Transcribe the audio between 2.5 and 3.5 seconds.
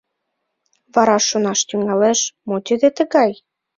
тиде тыгай?